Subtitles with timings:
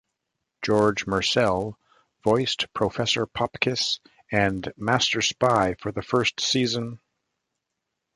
[0.63, 1.75] George Murcell
[2.23, 3.99] voiced Professor Popkiss
[4.31, 6.99] and Masterspy for the first season.